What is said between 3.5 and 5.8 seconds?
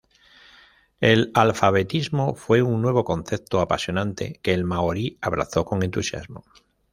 apasionante, que el maorí abrazó